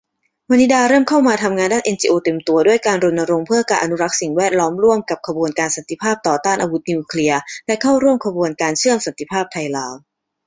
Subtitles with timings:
[0.51, 9.93] วนิดาเริ่มเข้ามาทำงานด้านเอ็นจีโอเต็มตัว ด้วยการรณรงค์เพื่อการอนุรักษ์สิ่งแวดล้อมร่วมกับขบวนการสันติภาพต่อต้าน อาวุธนิวเคลียร์ และเข้าร่วมขบวนการเชื่อมสันติภาพไทยลาว